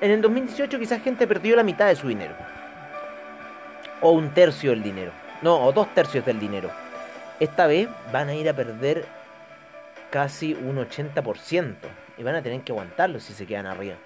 en 0.00 0.10
el 0.10 0.20
2018 0.22 0.78
quizás 0.78 1.02
gente 1.02 1.26
perdió 1.26 1.54
la 1.56 1.62
mitad 1.62 1.86
de 1.86 1.96
su 1.96 2.08
dinero. 2.08 2.34
O 4.00 4.12
un 4.12 4.30
tercio 4.30 4.70
del 4.70 4.82
dinero. 4.82 5.12
No, 5.42 5.62
o 5.64 5.72
dos 5.72 5.92
tercios 5.94 6.24
del 6.24 6.40
dinero. 6.40 6.70
Esta 7.40 7.66
vez 7.66 7.88
van 8.12 8.28
a 8.28 8.34
ir 8.34 8.48
a 8.48 8.54
perder 8.54 9.04
casi 10.10 10.54
un 10.54 10.76
80%. 10.76 11.74
Y 12.16 12.22
van 12.22 12.36
a 12.36 12.42
tener 12.42 12.60
que 12.62 12.72
aguantarlo 12.72 13.20
si 13.20 13.34
se 13.34 13.46
quedan 13.46 13.66
arriba. 13.66 13.96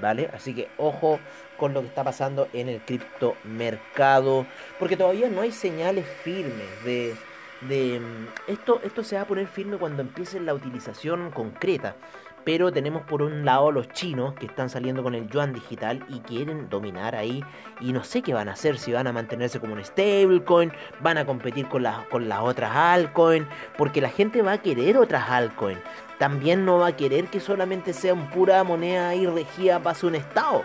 ¿vale? 0.00 0.30
Así 0.32 0.54
que 0.54 0.68
ojo 0.76 1.20
con 1.56 1.74
lo 1.74 1.80
que 1.80 1.88
está 1.88 2.04
pasando 2.04 2.48
en 2.52 2.68
el 2.68 2.80
criptomercado, 2.80 4.46
porque 4.78 4.96
todavía 4.96 5.28
no 5.28 5.40
hay 5.40 5.52
señales 5.52 6.06
firmes 6.22 6.84
de, 6.84 7.14
de 7.62 8.00
mm, 8.00 8.50
esto, 8.50 8.80
esto 8.84 9.02
se 9.02 9.16
va 9.16 9.22
a 9.22 9.26
poner 9.26 9.46
firme 9.46 9.76
cuando 9.76 10.02
empiece 10.02 10.40
la 10.40 10.54
utilización 10.54 11.30
concreta. 11.30 11.96
Pero 12.44 12.72
tenemos 12.72 13.02
por 13.02 13.20
un 13.20 13.44
lado 13.44 13.70
los 13.72 13.88
chinos 13.88 14.32
que 14.34 14.46
están 14.46 14.70
saliendo 14.70 15.02
con 15.02 15.14
el 15.14 15.28
yuan 15.28 15.52
digital 15.52 16.04
y 16.08 16.20
quieren 16.20 16.70
dominar 16.70 17.14
ahí. 17.14 17.44
Y 17.80 17.92
no 17.92 18.04
sé 18.04 18.22
qué 18.22 18.32
van 18.32 18.48
a 18.48 18.52
hacer, 18.52 18.78
si 18.78 18.92
van 18.92 19.06
a 19.06 19.12
mantenerse 19.12 19.60
como 19.60 19.74
un 19.74 19.84
stablecoin, 19.84 20.72
van 21.00 21.18
a 21.18 21.26
competir 21.26 21.68
con, 21.68 21.82
las 21.82 22.06
con 22.06 22.28
las 22.28 22.40
otras 22.40 22.74
altcoins, 22.74 23.46
porque 23.76 24.00
la 24.00 24.08
gente 24.08 24.40
va 24.40 24.52
a 24.52 24.62
querer 24.62 24.96
otras 24.96 25.28
altcoins 25.28 25.80
también 26.18 26.64
no 26.64 26.78
va 26.78 26.88
a 26.88 26.96
querer 26.96 27.26
que 27.26 27.40
solamente 27.40 27.92
sea 27.92 28.12
un 28.12 28.28
pura 28.28 28.62
moneda 28.64 29.10
ahí 29.10 29.26
regida 29.26 29.80
para 29.80 29.96
un 30.02 30.16
estado. 30.16 30.64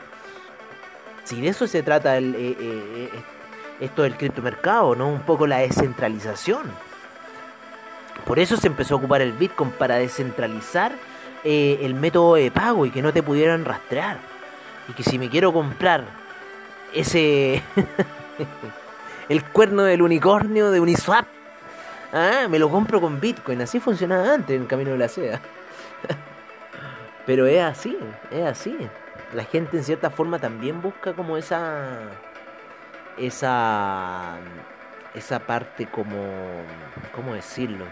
Si 1.24 1.40
de 1.40 1.50
eso 1.50 1.68
se 1.68 1.84
trata 1.84 2.18
el, 2.18 2.36
eh, 2.36 2.58
eh, 2.60 3.10
eh, 3.14 3.24
esto 3.80 4.04
del 4.04 4.16
criptomercado, 4.16 4.96
¿no? 4.96 5.08
Un 5.10 5.22
poco 5.22 5.48
la 5.48 5.58
descentralización. 5.60 6.64
Por 8.26 8.40
eso 8.40 8.58
se 8.58 8.68
empezó 8.68 8.96
a 8.96 8.98
ocupar 8.98 9.22
el 9.22 9.34
Bitcoin 9.34 9.72
para 9.72 9.96
descentralizar 9.96 10.94
el 11.44 11.94
método 11.96 12.36
de 12.36 12.52
pago 12.52 12.86
y 12.86 12.92
que 12.92 13.02
no 13.02 13.12
te 13.12 13.22
pudieran 13.22 13.66
rastrear. 13.66 14.18
Y 14.88 14.94
que 14.94 15.04
si 15.04 15.20
me 15.20 15.30
quiero 15.30 15.52
comprar 15.52 16.06
ese 16.94 17.62
el 19.30 19.44
cuerno 19.46 19.84
del 19.84 20.02
unicornio 20.02 20.72
de 20.72 20.80
Uniswap 20.80 21.26
Ah, 22.16 22.48
me 22.48 22.60
lo 22.60 22.70
compro 22.70 23.02
con 23.02 23.20
Bitcoin. 23.20 23.60
Así 23.62 23.80
funcionaba 23.80 24.36
antes 24.36 24.56
en 24.56 24.62
el 24.62 24.68
camino 24.68 24.92
de 24.92 25.00
la 25.00 25.08
seda. 25.08 25.42
Pero 27.26 27.48
es 27.48 27.60
así, 27.60 27.98
es 28.30 28.46
así. 28.46 28.78
La 29.34 29.46
gente 29.46 29.78
en 29.78 29.84
cierta 29.84 30.12
forma 30.12 30.38
también 30.38 30.80
busca 30.80 31.14
como 31.14 31.38
esa. 31.38 32.02
Esa. 33.18 34.38
Esa 35.14 35.40
parte 35.40 35.88
como. 35.88 36.18
¿Cómo 37.16 37.34
decirlo? 37.34 37.86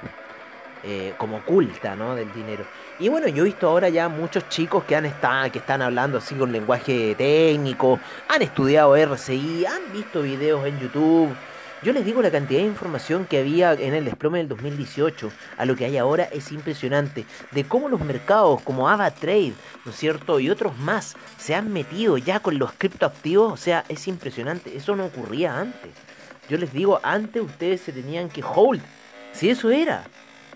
Eh, 0.84 1.14
como 1.18 1.38
oculta, 1.38 1.96
¿no? 1.96 2.16
Del 2.16 2.34
dinero. 2.34 2.66
Y 2.98 3.10
bueno, 3.10 3.28
yo 3.28 3.44
he 3.44 3.46
visto 3.46 3.68
ahora 3.68 3.90
ya 3.90 4.10
muchos 4.10 4.50
chicos 4.50 4.84
que 4.84 4.96
han 4.96 5.06
estado, 5.06 5.52
que 5.52 5.60
están 5.60 5.82
hablando 5.82 6.18
así 6.18 6.34
con 6.34 6.52
lenguaje 6.52 7.14
técnico, 7.16 8.00
han 8.28 8.42
estudiado 8.42 8.96
RCI, 8.96 9.66
han 9.66 9.94
visto 9.94 10.24
videos 10.24 10.66
en 10.66 10.80
YouTube 10.80 11.36
yo 11.84 11.94
les 11.94 12.06
digo 12.06 12.22
la 12.22 12.30
cantidad 12.30 12.60
de 12.60 12.68
información 12.68 13.26
que 13.26 13.40
había 13.40 13.74
en 13.74 13.96
el 13.96 14.06
desplome 14.06 14.38
del 14.38 14.48
2018 14.50 15.32
a 15.58 15.66
lo 15.66 15.76
que 15.76 15.86
hay 15.86 15.98
ahora 15.98 16.26
es 16.26 16.52
impresionante. 16.52 17.26
De 17.50 17.64
cómo 17.64 17.90
los 17.90 18.02
mercados 18.02 18.62
como 18.62 18.88
AvaTrade, 18.88 19.54
¿no 19.84 19.92
es 19.92 19.98
cierto? 19.98 20.40
Y 20.40 20.52
otros 20.52 20.78
más 20.78 21.16
se 21.40 21.56
han 21.56 21.74
metido 21.74 22.20
ya 22.20 22.40
con 22.40 22.60
los 22.60 22.72
criptoactivos. 22.74 23.52
O 23.52 23.58
sea, 23.58 23.84
es 23.90 24.08
impresionante. 24.08 24.78
Eso 24.78 24.96
no 24.96 25.06
ocurría 25.06 25.60
antes. 25.60 25.92
Yo 26.48 26.60
les 26.60 26.72
digo, 26.72 27.00
antes 27.02 27.42
ustedes 27.42 27.82
se 27.82 27.92
tenían 27.92 28.30
que 28.30 28.44
hold. 28.44 28.82
Si 29.34 29.50
eso 29.50 29.72
era. 29.72 30.04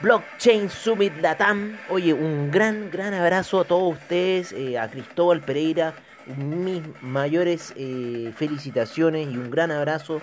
Blockchain 0.00 0.68
Summit 0.68 1.16
Latam. 1.20 1.78
Oye, 1.88 2.12
un 2.12 2.50
gran, 2.50 2.90
gran 2.90 3.14
abrazo 3.14 3.60
a 3.60 3.64
todos 3.64 3.92
ustedes, 3.98 4.52
eh, 4.52 4.78
a 4.78 4.88
Cristóbal 4.90 5.40
Pereira, 5.42 5.94
mis 6.26 6.82
mayores 7.02 7.72
eh, 7.76 8.32
felicitaciones 8.34 9.28
y 9.28 9.36
un 9.36 9.50
gran 9.50 9.70
abrazo 9.70 10.20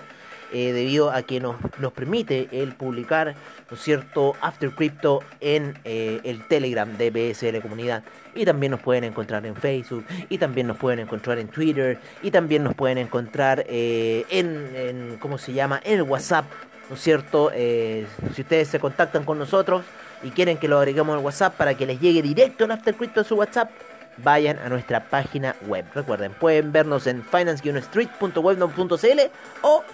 eh, 0.52 0.72
debido 0.72 1.10
a 1.10 1.22
que 1.22 1.40
nos, 1.40 1.56
nos 1.78 1.92
permite 1.92 2.48
el 2.52 2.74
publicar, 2.74 3.34
¿no 3.70 3.76
es 3.76 3.82
cierto?, 3.82 4.34
After 4.40 4.70
Crypto 4.70 5.22
en 5.40 5.78
eh, 5.84 6.20
el 6.24 6.46
Telegram 6.46 6.96
de 6.96 7.10
BSL 7.10 7.60
Comunidad. 7.60 8.02
Y 8.34 8.44
también 8.44 8.70
nos 8.70 8.80
pueden 8.80 9.04
encontrar 9.04 9.44
en 9.46 9.56
Facebook, 9.56 10.04
y 10.28 10.38
también 10.38 10.66
nos 10.66 10.76
pueden 10.76 11.00
encontrar 11.00 11.38
en 11.38 11.48
Twitter, 11.48 11.98
y 12.22 12.30
también 12.30 12.62
nos 12.62 12.74
pueden 12.74 12.98
encontrar 12.98 13.64
en, 13.68 14.76
en, 14.76 15.16
¿cómo 15.18 15.36
se 15.38 15.52
llama?, 15.52 15.80
en 15.84 15.94
el 15.94 16.02
WhatsApp, 16.02 16.44
¿no 16.88 16.94
es 16.94 17.02
cierto? 17.02 17.50
si 17.50 18.40
ustedes 18.40 18.68
se 18.68 18.78
contactan 18.78 19.24
con 19.24 19.38
nosotros 19.38 19.82
y 20.22 20.30
quieren 20.30 20.58
que 20.58 20.68
lo 20.68 20.78
agreguemos 20.78 21.16
al 21.16 21.24
WhatsApp 21.24 21.56
para 21.56 21.74
que 21.74 21.86
les 21.86 22.00
llegue 22.00 22.22
directo 22.22 22.64
el 22.64 22.70
After 22.70 22.94
Crypto 22.94 23.20
a 23.22 23.24
su 23.24 23.34
WhatsApp, 23.34 23.70
vayan 24.18 24.58
a 24.58 24.68
nuestra 24.68 25.08
página 25.08 25.56
web. 25.66 25.84
Recuerden, 25.94 26.32
pueden 26.32 26.72
vernos 26.72 27.06
en 27.06 27.22
finance-street.webnode.cl 27.24 29.20
o 29.62 29.84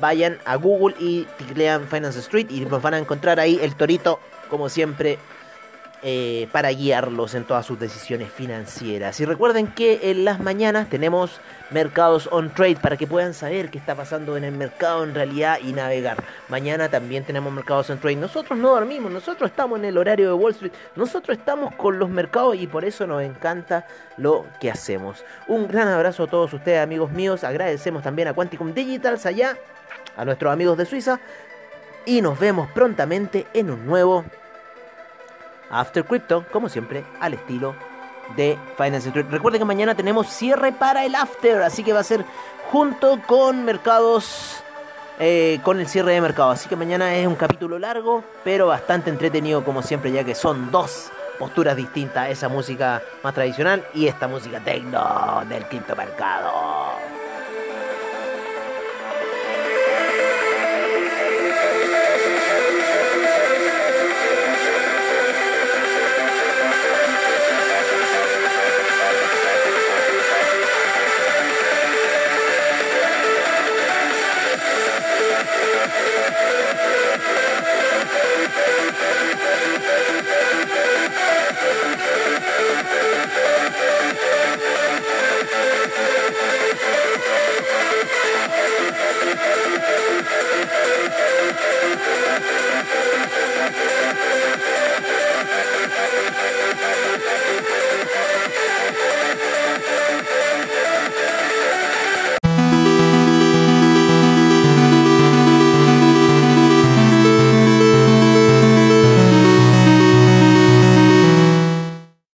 vayan 0.00 0.38
a 0.44 0.56
Google 0.56 0.94
y 0.98 1.26
teclean 1.38 1.86
Finance 1.88 2.18
Street 2.20 2.46
y 2.50 2.60
nos 2.60 2.82
van 2.82 2.94
a 2.94 2.98
encontrar 2.98 3.40
ahí 3.40 3.58
el 3.62 3.74
torito, 3.74 4.20
como 4.50 4.68
siempre, 4.68 5.18
eh, 6.08 6.46
para 6.52 6.70
guiarlos 6.70 7.34
en 7.34 7.42
todas 7.42 7.66
sus 7.66 7.80
decisiones 7.80 8.30
financieras. 8.30 9.18
Y 9.18 9.24
recuerden 9.24 9.66
que 9.66 9.98
en 10.04 10.24
las 10.24 10.38
mañanas 10.38 10.88
tenemos 10.88 11.40
mercados 11.70 12.28
on 12.30 12.54
trade 12.54 12.76
para 12.76 12.96
que 12.96 13.08
puedan 13.08 13.34
saber 13.34 13.70
qué 13.70 13.78
está 13.78 13.96
pasando 13.96 14.36
en 14.36 14.44
el 14.44 14.52
mercado 14.52 15.02
en 15.02 15.16
realidad 15.16 15.58
y 15.60 15.72
navegar. 15.72 16.22
Mañana 16.48 16.88
también 16.88 17.24
tenemos 17.24 17.52
mercados 17.52 17.90
on 17.90 17.98
trade. 17.98 18.14
Nosotros 18.14 18.56
no 18.56 18.68
dormimos, 18.68 19.10
nosotros 19.10 19.50
estamos 19.50 19.80
en 19.80 19.86
el 19.86 19.98
horario 19.98 20.28
de 20.28 20.34
Wall 20.34 20.52
Street, 20.52 20.70
nosotros 20.94 21.38
estamos 21.38 21.74
con 21.74 21.98
los 21.98 22.08
mercados 22.08 22.54
y 22.54 22.68
por 22.68 22.84
eso 22.84 23.04
nos 23.08 23.20
encanta 23.24 23.84
lo 24.16 24.46
que 24.60 24.70
hacemos. 24.70 25.24
Un 25.48 25.66
gran 25.66 25.88
abrazo 25.88 26.22
a 26.22 26.26
todos 26.28 26.52
ustedes, 26.52 26.80
amigos 26.84 27.10
míos. 27.10 27.42
Agradecemos 27.42 28.04
también 28.04 28.28
a 28.28 28.32
Quanticum 28.32 28.72
Digitals 28.72 29.26
allá, 29.26 29.58
a 30.16 30.24
nuestros 30.24 30.52
amigos 30.52 30.78
de 30.78 30.86
Suiza. 30.86 31.18
Y 32.04 32.22
nos 32.22 32.38
vemos 32.38 32.70
prontamente 32.70 33.48
en 33.52 33.72
un 33.72 33.84
nuevo 33.84 34.24
After 35.70 36.04
Crypto, 36.04 36.44
como 36.52 36.68
siempre, 36.68 37.04
al 37.20 37.34
estilo 37.34 37.74
de 38.36 38.58
Finance 38.76 39.08
Street. 39.08 39.26
Recuerden 39.30 39.60
que 39.60 39.64
mañana 39.64 39.94
tenemos 39.94 40.28
cierre 40.28 40.72
para 40.72 41.04
el 41.04 41.14
After, 41.14 41.62
así 41.62 41.82
que 41.82 41.92
va 41.92 42.00
a 42.00 42.04
ser 42.04 42.24
junto 42.70 43.20
con 43.26 43.64
mercados, 43.64 44.62
eh, 45.18 45.60
con 45.62 45.78
el 45.80 45.88
cierre 45.88 46.12
de 46.12 46.20
mercado. 46.20 46.50
Así 46.50 46.68
que 46.68 46.76
mañana 46.76 47.14
es 47.14 47.26
un 47.26 47.36
capítulo 47.36 47.78
largo, 47.78 48.24
pero 48.42 48.66
bastante 48.66 49.10
entretenido 49.10 49.64
como 49.64 49.82
siempre, 49.82 50.10
ya 50.12 50.24
que 50.24 50.34
son 50.34 50.70
dos 50.70 51.10
posturas 51.38 51.76
distintas, 51.76 52.30
esa 52.30 52.48
música 52.48 53.02
más 53.22 53.34
tradicional 53.34 53.86
y 53.94 54.06
esta 54.06 54.26
música 54.26 54.60
techno 54.60 55.42
del 55.48 55.66
criptomercado. 55.66 56.86
Thank 56.96 57.05